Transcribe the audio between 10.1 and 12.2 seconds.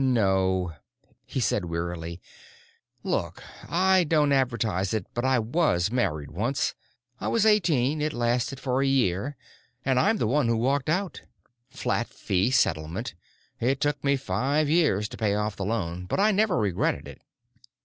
the one who walked out. Flat